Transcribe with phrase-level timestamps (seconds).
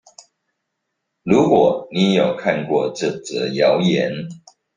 [1.21, 3.19] 如果你也有看過這則
[3.49, 4.29] 謠言